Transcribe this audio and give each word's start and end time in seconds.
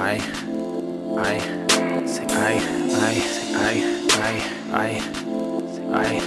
I, 0.00 0.14
I, 1.18 1.38
say 2.06 2.24
I, 2.30 2.54
I, 2.54 3.14
say 3.14 3.52
I, 3.54 3.82
I, 4.70 5.02
I, 5.10 5.42
I, 5.90 6.20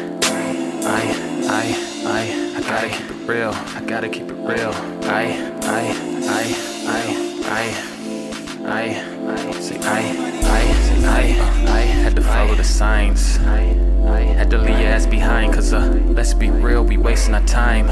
I, 0.84 1.08
I, 1.48 1.64
I, 2.06 2.58
I 2.58 2.62
gotta 2.62 2.90
keep 2.90 3.10
it 3.10 3.28
real. 3.30 3.52
I 3.54 3.82
gotta 3.86 4.10
keep 4.10 4.30
it 4.30 4.34
real. 4.34 4.74
I, 5.04 5.56
I, 5.64 5.88
I, 6.28 6.46
I, 6.88 6.98
I, 6.98 7.16
I, 7.48 7.78
I, 8.66 9.48
I, 9.48 9.52
say 9.62 9.80
I, 9.80 10.41
I 11.24 11.82
had 11.82 12.16
to 12.16 12.22
follow 12.22 12.56
the 12.56 12.64
signs. 12.64 13.38
I 13.40 14.22
Had 14.42 14.50
to 14.52 14.58
leave 14.58 14.80
your 14.80 14.90
ass 14.90 15.06
behind, 15.06 15.54
cause 15.54 15.72
uh, 15.72 15.86
let's 16.08 16.34
be 16.34 16.50
real, 16.50 16.84
we 16.84 16.98
wasting 16.98 17.36
our 17.36 17.46
time. 17.46 17.88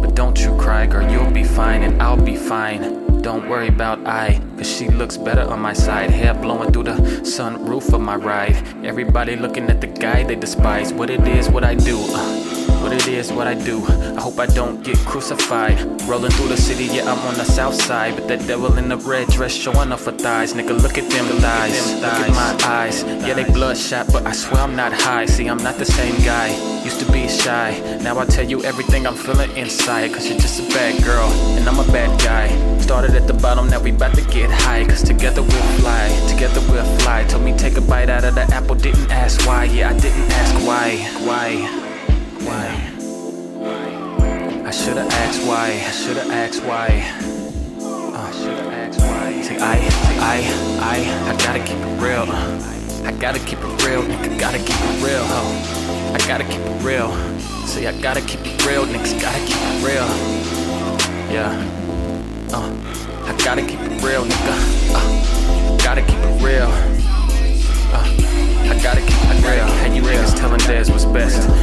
But 0.00 0.14
don't 0.14 0.38
you 0.40 0.56
cry, 0.56 0.86
girl, 0.86 1.10
you'll 1.10 1.32
be 1.32 1.44
fine 1.44 1.82
and 1.82 2.00
I'll 2.00 2.22
be 2.22 2.36
fine. 2.36 3.22
Don't 3.22 3.48
worry 3.48 3.68
about 3.68 4.06
I, 4.06 4.40
cause 4.56 4.70
she 4.70 4.88
looks 4.88 5.16
better 5.16 5.42
on 5.42 5.60
my 5.60 5.72
side. 5.72 6.10
Hair 6.10 6.34
blowing 6.34 6.72
through 6.72 6.84
the 6.84 6.98
sunroof 7.22 7.92
of 7.92 8.00
my 8.00 8.14
ride. 8.16 8.56
Everybody 8.84 9.34
looking 9.34 9.68
at 9.70 9.80
the 9.80 9.88
guy 9.88 10.22
they 10.22 10.36
despise. 10.36 10.92
What 10.92 11.10
it 11.10 11.26
is, 11.26 11.48
what 11.48 11.64
I 11.64 11.74
do. 11.74 11.98
Uh, 11.98 12.58
what 12.80 12.92
it 12.92 13.08
is, 13.08 13.32
what 13.32 13.46
I 13.48 13.54
do. 13.54 13.84
I 14.16 14.20
hope 14.20 14.38
I 14.38 14.46
don't 14.46 14.82
get 14.84 14.96
crucified. 14.98 15.76
Rolling 16.02 16.30
through 16.30 16.48
the 16.48 16.56
city, 16.56 16.84
yeah, 16.84 17.10
I'm 17.12 17.18
on 17.26 17.34
the 17.34 17.44
south 17.44 17.74
side. 17.74 18.14
But 18.14 18.28
that 18.28 18.46
devil 18.46 18.78
in 18.78 18.88
the 18.88 18.96
red 18.96 19.28
dress 19.28 19.52
showing 19.52 19.92
off 19.92 20.04
her 20.04 20.12
thighs. 20.12 20.54
Nigga, 20.54 20.80
look 20.80 20.96
at 20.96 21.10
them 21.10 21.26
thighs. 21.40 21.94
Look 21.94 22.04
at 22.04 22.30
my. 22.30 22.47
Yeah, 23.28 23.34
they 23.34 23.44
bloodshot, 23.44 24.06
but 24.10 24.26
I 24.26 24.32
swear 24.32 24.62
I'm 24.62 24.74
not 24.74 24.90
high. 24.90 25.26
See, 25.26 25.50
I'm 25.50 25.58
not 25.58 25.76
the 25.76 25.84
same 25.84 26.16
guy. 26.24 26.48
Used 26.82 26.98
to 27.00 27.12
be 27.12 27.28
shy. 27.28 27.78
Now 28.00 28.18
I 28.18 28.24
tell 28.24 28.48
you 28.48 28.64
everything 28.64 29.06
I'm 29.06 29.14
feeling 29.14 29.54
inside. 29.54 30.14
Cause 30.14 30.26
you're 30.26 30.38
just 30.38 30.60
a 30.60 30.62
bad 30.72 31.04
girl, 31.04 31.28
and 31.58 31.68
I'm 31.68 31.78
a 31.78 31.92
bad 31.92 32.08
guy. 32.22 32.48
Started 32.78 33.14
at 33.14 33.26
the 33.26 33.34
bottom, 33.34 33.68
now 33.68 33.82
we 33.82 33.90
about 33.90 34.14
to 34.14 34.22
get 34.22 34.48
high. 34.50 34.86
Cause 34.86 35.02
together 35.02 35.42
we'll 35.42 35.68
fly, 35.80 36.08
together 36.26 36.62
we'll 36.72 36.86
fly. 37.00 37.24
Told 37.24 37.44
me 37.44 37.54
take 37.54 37.76
a 37.76 37.82
bite 37.82 38.08
out 38.08 38.24
of 38.24 38.34
the 38.34 38.44
apple, 38.44 38.76
didn't 38.76 39.10
ask 39.10 39.46
why. 39.46 39.64
Yeah, 39.64 39.90
I 39.90 39.92
didn't 40.00 40.32
ask 40.32 40.54
why. 40.66 40.96
Why? 41.28 41.66
Why? 42.48 42.66
I 44.66 44.70
should've 44.70 45.06
asked 45.06 45.46
why. 45.46 45.66
I 45.86 45.90
should've 45.90 46.30
asked 46.30 46.62
why. 46.64 47.04
Uh, 47.78 48.10
I 48.24 48.32
should've 48.32 48.72
asked 48.72 49.00
why. 49.00 49.42
Say 49.42 49.58
I, 49.58 49.76
I, 50.22 50.38
I, 50.80 51.30
I 51.30 51.36
gotta 51.36 51.58
keep 51.58 51.76
it 51.76 52.00
real. 52.00 52.77
I 53.04 53.12
gotta 53.12 53.38
keep 53.40 53.58
it 53.58 53.84
real, 53.84 54.02
nigga. 54.02 54.38
Gotta 54.38 54.58
keep 54.58 54.76
it 54.76 55.04
real, 55.04 55.24
ho. 55.24 56.12
I 56.14 56.18
gotta 56.26 56.44
keep 56.44 56.60
it 56.60 56.82
real. 56.82 57.12
Say 57.66 57.86
I 57.86 58.00
gotta 58.00 58.20
keep 58.20 58.40
it 58.44 58.66
real, 58.66 58.84
niggas. 58.86 59.20
Gotta 59.20 59.40
keep 59.46 59.56
it 59.56 59.84
real. 59.84 60.08
Yeah. 61.32 61.52
Uh, 62.52 62.72
I 63.24 63.36
gotta 63.44 63.62
keep 63.62 63.80
it 63.80 64.02
real, 64.02 64.24
nigga. 64.24 64.94
Uh, 64.94 65.37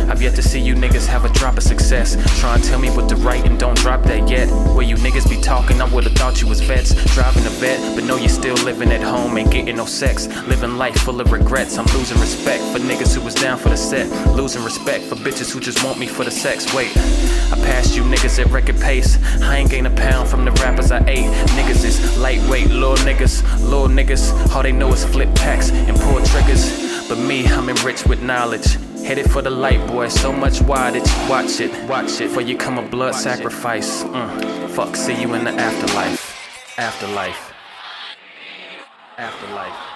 I've 0.09 0.21
yet 0.21 0.35
to 0.35 0.41
see 0.41 0.59
you 0.59 0.75
niggas 0.75 1.07
have 1.07 1.25
a 1.25 1.29
drop 1.29 1.57
of 1.57 1.63
success. 1.63 2.15
Try 2.39 2.55
and 2.55 2.63
tell 2.63 2.79
me 2.79 2.89
what 2.89 3.09
to 3.09 3.15
write 3.15 3.45
and 3.45 3.59
don't 3.59 3.77
drop 3.77 4.03
that 4.03 4.29
yet. 4.29 4.47
Where 4.75 4.85
you 4.85 4.95
niggas 4.95 5.29
be 5.29 5.39
talking, 5.41 5.81
I 5.81 5.85
would've 5.85 6.13
thought 6.13 6.41
you 6.41 6.47
was 6.47 6.61
vets. 6.61 6.93
Driving 7.13 7.45
a 7.45 7.49
vet, 7.49 7.95
but 7.95 8.03
no, 8.03 8.15
you're 8.17 8.29
still 8.29 8.55
living 8.63 8.91
at 8.91 9.02
home, 9.02 9.37
ain't 9.37 9.52
getting 9.52 9.75
no 9.75 9.85
sex. 9.85 10.27
Living 10.47 10.77
life 10.77 10.97
full 10.97 11.19
of 11.21 11.31
regrets. 11.31 11.77
I'm 11.77 11.85
losing 11.97 12.19
respect 12.19 12.63
for 12.71 12.79
niggas 12.79 13.15
who 13.15 13.21
was 13.21 13.35
down 13.35 13.57
for 13.57 13.69
the 13.69 13.77
set. 13.77 14.07
Losing 14.35 14.63
respect 14.63 15.05
for 15.05 15.15
bitches 15.15 15.52
who 15.52 15.59
just 15.59 15.83
want 15.83 15.99
me 15.99 16.07
for 16.07 16.23
the 16.23 16.31
sex. 16.31 16.73
Wait, 16.73 16.91
I 17.52 17.55
passed 17.65 17.95
you 17.95 18.03
niggas 18.03 18.39
at 18.39 18.52
record 18.52 18.80
pace. 18.80 19.17
I 19.41 19.57
ain't 19.57 19.69
gained 19.69 19.87
a 19.87 19.91
pound 19.91 20.30
from 20.30 20.45
the 20.45 20.52
rappers 20.63 20.91
I 20.91 20.99
ate. 21.07 21.30
Niggas 21.57 21.83
is 21.83 22.17
lightweight, 22.17 22.69
little 22.69 22.95
niggas, 22.97 23.43
little 23.61 23.87
niggas. 23.87 24.53
All 24.55 24.63
they 24.63 24.71
know 24.71 24.91
is 24.93 25.05
flip 25.05 25.33
packs 25.35 25.71
and 25.71 25.97
pull 25.97 26.21
triggers. 26.23 27.07
But 27.07 27.19
me, 27.19 27.45
I'm 27.47 27.69
enriched 27.69 28.07
with 28.07 28.21
knowledge. 28.21 28.77
Headed 29.06 29.30
for 29.30 29.44
the 29.44 29.52
light, 29.52 29.86
boy. 29.88 30.08
So 30.08 30.33
much 30.33 30.61
wattage. 30.61 31.30
Watch 31.30 31.60
it, 31.60 31.71
watch 31.88 32.20
it. 32.21 32.30
For 32.30 32.42
you 32.42 32.58
come 32.58 32.80
a 32.80 32.82
blood 32.82 33.14
sacrifice. 33.14 34.04
Mm. 34.04 34.70
Fuck, 34.71 34.95
see 34.95 35.14
you 35.21 35.32
in 35.36 35.43
the 35.43 35.52
afterlife. 35.52 36.80
Afterlife. 36.80 37.54
Afterlife. 39.20 39.95